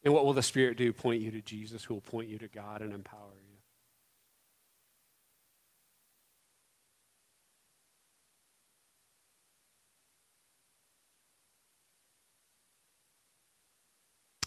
[0.04, 0.94] And what will the Spirit do?
[0.94, 3.45] Point you to Jesus, who will point you to God and empower you.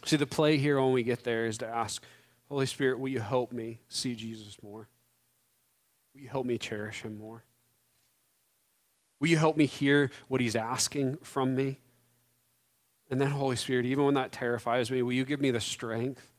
[0.08, 2.02] See, the play here when we get there is to ask,
[2.48, 4.88] Holy Spirit, will you help me see Jesus more?
[6.14, 7.44] Will you help me cherish him more?
[9.20, 11.80] Will you help me hear what he's asking from me?
[13.10, 16.32] And then, Holy Spirit, even when that terrifies me, will you give me the strength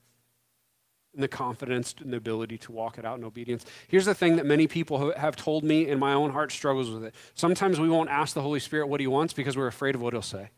[1.14, 3.68] and the confidence and the ability to walk it out in obedience?
[3.88, 7.04] Here's the thing that many people have told me, and my own heart struggles with
[7.04, 7.14] it.
[7.36, 10.14] Sometimes we won't ask the Holy Spirit what he wants because we're afraid of what
[10.14, 10.50] he'll say.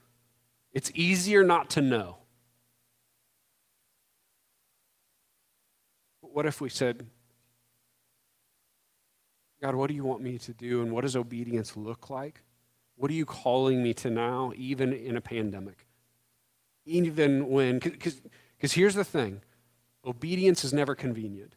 [0.72, 2.20] It's easier not to know.
[6.34, 7.05] What if we said,
[9.61, 10.82] God, what do you want me to do?
[10.82, 12.41] And what does obedience look like?
[12.95, 15.86] What are you calling me to now, even in a pandemic?
[16.86, 19.41] Even when, because here's the thing
[20.05, 21.55] obedience is never convenient.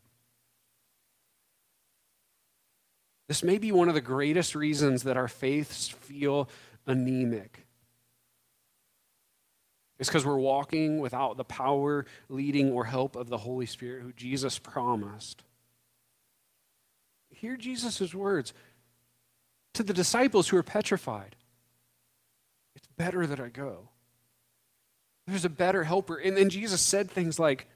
[3.26, 6.48] This may be one of the greatest reasons that our faiths feel
[6.86, 7.63] anemic.
[9.99, 14.12] It's because we're walking without the power, leading, or help of the Holy Spirit who
[14.12, 15.45] Jesus promised.
[17.30, 18.53] Hear Jesus' words
[19.74, 21.36] to the disciples who are petrified.
[22.74, 23.88] It's better that I go.
[25.26, 26.16] There's a better helper.
[26.16, 27.66] And then Jesus said things like,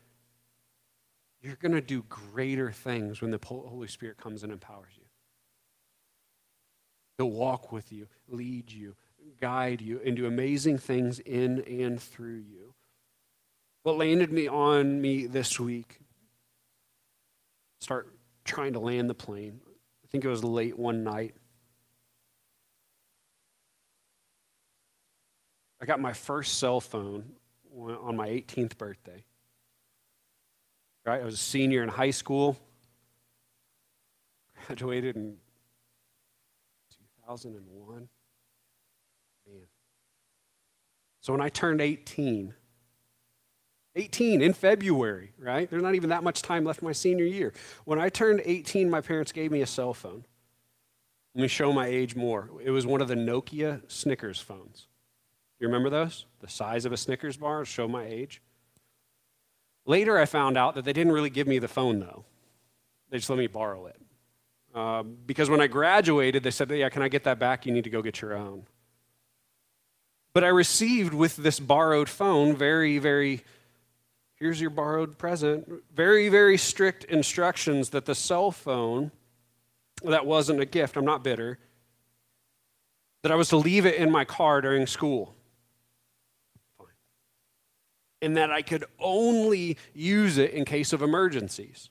[1.41, 5.05] You're going to do greater things when the Holy Spirit comes and empowers you.
[7.16, 8.95] He'll walk with you, lead you,
[9.41, 12.74] guide you, and do amazing things in and through you.
[13.82, 16.01] What landed me on me this week,
[17.80, 18.14] start
[18.45, 19.61] trying to land the plane.
[20.05, 21.34] I think it was late one night.
[25.80, 27.32] I got my first cell phone
[27.78, 29.22] on my 18th birthday.
[31.07, 31.20] Right?
[31.20, 32.59] I was a senior in high school.
[34.66, 35.36] graduated in
[37.26, 38.09] 2001.
[39.47, 39.61] Man.
[41.29, 42.55] So when I turned 18,
[43.97, 45.68] 18 in February, right?
[45.68, 47.53] There's not even that much time left my senior year.
[47.85, 50.24] When I turned 18, my parents gave me a cell phone.
[51.35, 52.49] Let me show my age more.
[52.64, 54.87] It was one of the Nokia Snickers phones.
[55.61, 56.24] You remember those?
[56.41, 58.41] The size of a Snickers bar, show my age.
[59.85, 62.24] Later, I found out that they didn't really give me the phone, though.
[63.11, 64.01] They just let me borrow it.
[64.74, 67.66] Um, because when I graduated, they said, Yeah, can I get that back?
[67.66, 68.64] You need to go get your own.
[70.35, 73.45] But I received with this borrowed phone very, very,
[74.37, 79.11] here's your borrowed present, very, very strict instructions that the cell phone,
[80.05, 81.59] that wasn't a gift, I'm not bitter,
[83.22, 85.35] that I was to leave it in my car during school.
[86.76, 86.87] Fine.
[88.22, 91.91] And that I could only use it in case of emergencies.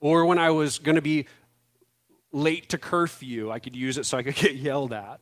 [0.00, 1.26] Or when I was going to be
[2.30, 5.20] late to curfew, I could use it so I could get yelled at.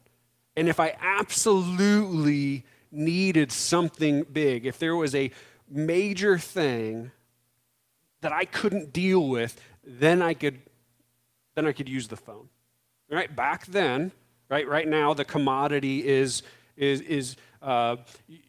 [0.57, 5.31] And if I absolutely needed something big, if there was a
[5.69, 7.11] major thing
[8.21, 10.61] that I couldn't deal with, then I could
[11.55, 12.49] then I could use the phone.
[13.09, 13.35] Right?
[13.35, 14.11] Back then,
[14.49, 14.67] right?
[14.67, 16.43] Right now the commodity is
[16.77, 17.97] is is uh,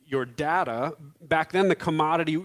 [0.06, 0.94] your data.
[1.22, 2.42] Back then the commodity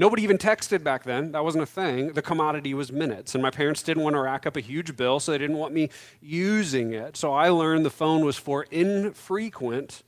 [0.00, 1.32] Nobody even texted back then.
[1.32, 2.12] That wasn't a thing.
[2.12, 3.34] The commodity was minutes.
[3.34, 5.74] And my parents didn't want to rack up a huge bill, so they didn't want
[5.74, 5.90] me
[6.20, 7.16] using it.
[7.16, 10.04] So I learned the phone was for infrequent,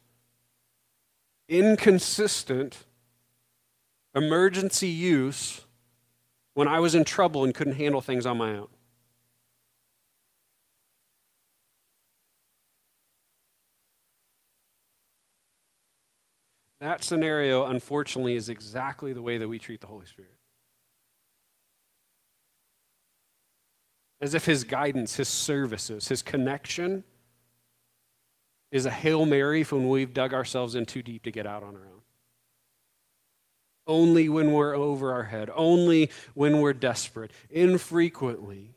[1.48, 2.84] inconsistent,
[4.14, 5.62] emergency use
[6.54, 8.68] when I was in trouble and couldn't handle things on my own.
[16.80, 20.32] That scenario, unfortunately, is exactly the way that we treat the Holy Spirit.
[24.20, 27.04] As if his guidance, his services, his connection
[28.70, 31.74] is a Hail Mary when we've dug ourselves in too deep to get out on
[31.74, 32.02] our own.
[33.86, 38.74] Only when we're over our head, only when we're desperate, infrequently.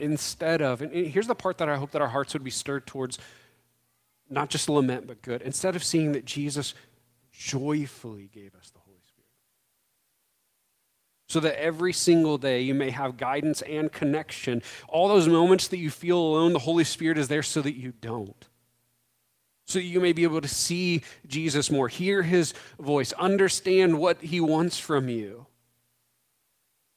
[0.00, 2.86] Instead of, and here's the part that I hope that our hearts would be stirred
[2.86, 3.18] towards
[4.30, 5.42] not just lament, but good.
[5.42, 6.74] Instead of seeing that Jesus
[7.32, 9.28] joyfully gave us the Holy Spirit.
[11.28, 14.62] So that every single day you may have guidance and connection.
[14.88, 17.92] All those moments that you feel alone, the Holy Spirit is there so that you
[18.00, 18.48] don't.
[19.66, 24.40] So you may be able to see Jesus more, hear his voice, understand what he
[24.40, 25.46] wants from you.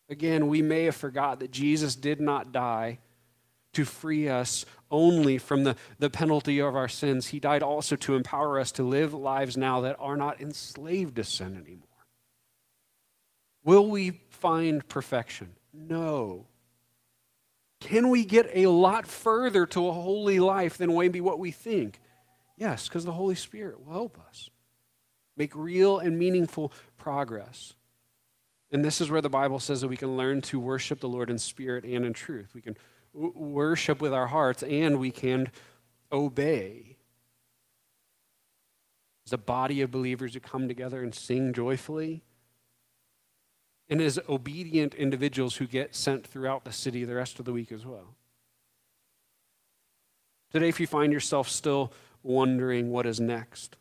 [0.09, 2.99] Again, we may have forgot that Jesus did not die
[3.73, 7.27] to free us only from the, the penalty of our sins.
[7.27, 11.23] He died also to empower us to live lives now that are not enslaved to
[11.23, 11.87] sin anymore.
[13.63, 15.53] Will we find perfection?
[15.73, 16.47] No.
[17.79, 21.99] Can we get a lot further to a holy life than maybe what we think?
[22.57, 24.49] Yes, because the Holy Spirit will help us
[25.37, 27.73] make real and meaningful progress.
[28.71, 31.29] And this is where the Bible says that we can learn to worship the Lord
[31.29, 32.51] in spirit and in truth.
[32.53, 32.77] We can
[33.13, 35.51] worship with our hearts and we can
[36.11, 36.97] obey.
[39.25, 42.23] As a body of believers who come together and sing joyfully,
[43.89, 47.71] and as obedient individuals who get sent throughout the city the rest of the week
[47.71, 48.15] as well.
[50.51, 51.93] Today, if you find yourself still
[52.23, 53.77] wondering what is next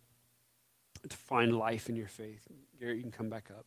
[1.09, 2.47] to find life in your faith,
[2.79, 3.67] Garrett, you can come back up.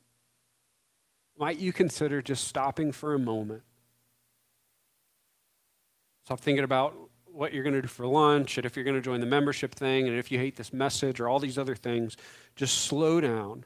[1.38, 3.64] Might you consider just stopping for a moment
[6.26, 6.96] Stop thinking about
[7.26, 9.74] what you're going to do for lunch and if you're going to join the membership
[9.74, 12.16] thing and if you hate this message or all these other things.
[12.56, 13.66] Just slow down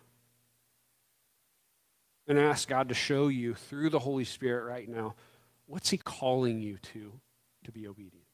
[2.28, 5.16] and ask God to show you through the Holy Spirit right now
[5.66, 7.12] what's He calling you to
[7.66, 8.26] to be obedient.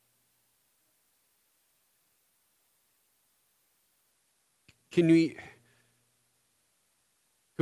[4.91, 5.39] Can we can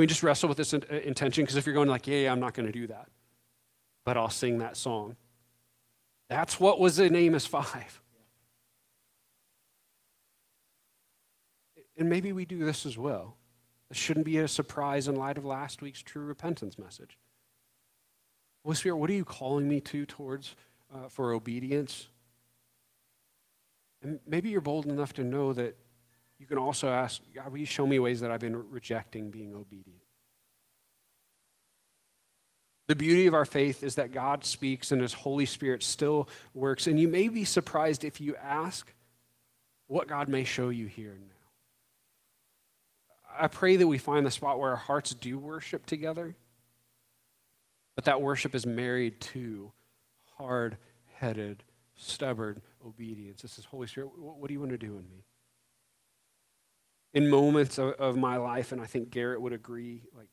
[0.02, 1.44] we just wrestle with this uh, intention?
[1.44, 3.08] Because if you're going like, yeah, yeah I'm not going to do that,
[4.06, 5.16] but I'll sing that song.
[6.32, 8.02] That's what was in Amos 5.
[11.98, 13.36] And maybe we do this as well.
[13.90, 17.18] It shouldn't be a surprise in light of last week's true repentance message.
[18.64, 20.56] Holy Spirit, what are you calling me to towards
[20.96, 22.08] uh, for obedience?
[24.02, 25.76] And maybe you're bold enough to know that
[26.40, 29.54] you can also ask, God, will you show me ways that I've been rejecting being
[29.54, 30.01] obedient?
[32.92, 36.88] The beauty of our faith is that God speaks and His Holy Spirit still works.
[36.88, 38.94] And you may be surprised if you ask
[39.88, 41.36] what God may show you here and now.
[43.40, 46.36] I pray that we find the spot where our hearts do worship together.
[47.96, 49.72] But that worship is married to
[50.38, 50.76] hard
[51.14, 51.64] headed,
[51.96, 53.42] stubborn obedience.
[53.42, 55.24] This is Holy Spirit, what do you want to do in me?
[57.14, 60.28] In moments of, of my life, and I think Garrett would agree, like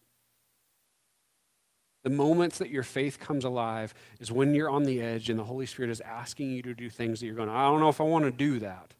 [2.04, 5.44] the moments that your faith comes alive is when you're on the edge and the
[5.44, 8.00] Holy Spirit is asking you to do things that you're going, I don't know if
[8.00, 8.94] I want to do that.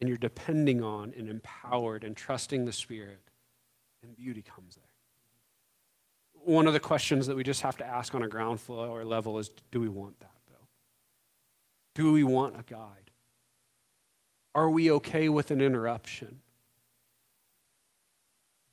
[0.00, 3.20] And you're depending on and empowered and trusting the Spirit,
[4.02, 4.84] and beauty comes there.
[6.44, 9.38] One of the questions that we just have to ask on a ground floor level
[9.38, 10.66] is do we want that, though?
[11.94, 13.10] Do we want a guide?
[14.54, 16.40] Are we okay with an interruption?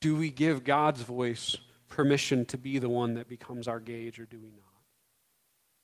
[0.01, 1.57] Do we give God's voice
[1.93, 4.81] permission to be the one that becomes our gauge, or do we not?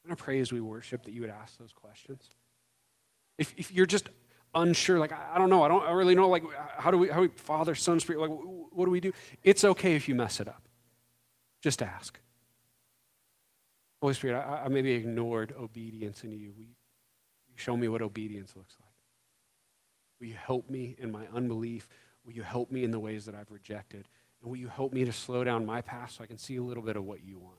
[0.03, 2.24] I'm going to pray as we worship that you would ask those questions.
[3.38, 4.10] If, if you're just
[4.55, 6.43] unsure, like, I, I don't know, I don't I really know, like,
[6.78, 8.32] how do we, how do we, Father, Son, Spirit, like,
[8.72, 9.12] what do we do?
[9.43, 10.64] It's okay if you mess it up.
[11.62, 12.20] Just ask.
[14.01, 16.53] Holy Spirit, I, I maybe ignored obedience in you.
[16.55, 16.76] Will you
[17.55, 18.89] show me what obedience looks like?
[20.20, 21.88] Will you help me in my unbelief?
[22.26, 24.07] Will you help me in the ways that I've rejected?
[24.42, 26.64] And will you help me to slow down my path so I can see a
[26.64, 27.58] little bit of what you want?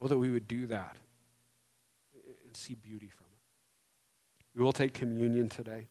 [0.00, 0.96] Well, that we would do that
[2.46, 4.58] and see beauty from it.
[4.58, 5.88] We will take communion today.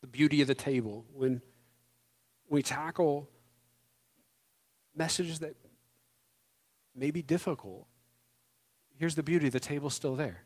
[0.00, 1.04] The beauty of the table.
[1.12, 1.40] When
[2.48, 3.28] we tackle
[4.94, 5.56] messages that
[6.94, 7.86] may be difficult,
[8.98, 10.45] here's the beauty the table's still there.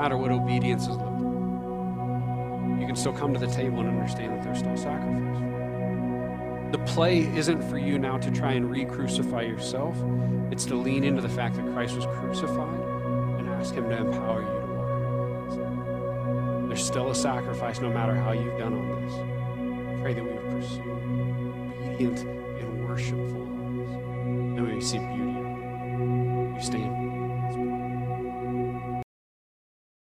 [0.00, 2.80] matter what obedience is looked like.
[2.80, 5.42] You can still come to the table and understand that there's still sacrifice.
[6.70, 9.96] The play isn't for you now to try and re crucify yourself,
[10.52, 12.80] it's to lean into the fact that Christ was crucified
[13.40, 18.14] and ask Him to empower you to walk in There's still a sacrifice no matter
[18.14, 19.14] how you've done on this.
[19.14, 20.92] I pray that we would pursue
[21.82, 25.32] obedient and worshipful lives, and we see beauty.
[26.54, 27.07] You stand.